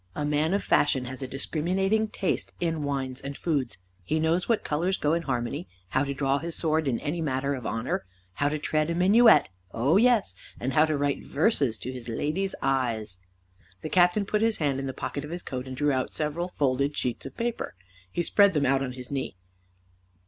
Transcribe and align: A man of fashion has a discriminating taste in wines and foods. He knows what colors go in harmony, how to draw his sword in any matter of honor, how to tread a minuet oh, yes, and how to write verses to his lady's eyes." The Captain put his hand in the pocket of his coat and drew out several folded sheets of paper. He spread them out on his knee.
A 0.15 0.25
man 0.25 0.55
of 0.55 0.63
fashion 0.63 1.05
has 1.05 1.21
a 1.21 1.27
discriminating 1.27 2.07
taste 2.07 2.53
in 2.59 2.81
wines 2.81 3.21
and 3.21 3.37
foods. 3.37 3.77
He 4.03 4.19
knows 4.19 4.49
what 4.49 4.63
colors 4.63 4.97
go 4.97 5.13
in 5.13 5.21
harmony, 5.21 5.67
how 5.89 6.05
to 6.05 6.13
draw 6.15 6.39
his 6.39 6.55
sword 6.55 6.87
in 6.87 6.99
any 7.01 7.21
matter 7.21 7.53
of 7.53 7.67
honor, 7.67 8.05
how 8.33 8.49
to 8.49 8.57
tread 8.57 8.89
a 8.89 8.95
minuet 8.95 9.49
oh, 9.75 9.97
yes, 9.97 10.33
and 10.59 10.73
how 10.73 10.85
to 10.85 10.97
write 10.97 11.23
verses 11.23 11.77
to 11.77 11.91
his 11.91 12.09
lady's 12.09 12.55
eyes." 12.63 13.19
The 13.81 13.89
Captain 13.91 14.25
put 14.25 14.41
his 14.41 14.57
hand 14.57 14.79
in 14.79 14.87
the 14.87 14.93
pocket 14.93 15.23
of 15.23 15.29
his 15.29 15.43
coat 15.43 15.67
and 15.67 15.77
drew 15.77 15.91
out 15.91 16.15
several 16.15 16.47
folded 16.57 16.97
sheets 16.97 17.27
of 17.27 17.37
paper. 17.37 17.75
He 18.11 18.23
spread 18.23 18.53
them 18.53 18.65
out 18.65 18.81
on 18.81 18.93
his 18.93 19.11
knee. 19.11 19.35